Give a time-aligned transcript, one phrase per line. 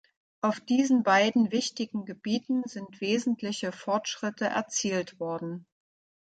[0.41, 5.67] Auf diesen beiden wichtigen Gebieten sind wesentliche Fortschritte erzielt worden.